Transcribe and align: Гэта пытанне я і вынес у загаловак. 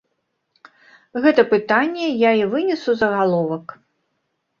Гэта 1.25 1.41
пытанне 1.51 2.07
я 2.21 2.31
і 2.39 2.41
вынес 2.53 2.81
у 2.95 2.97
загаловак. 3.03 3.77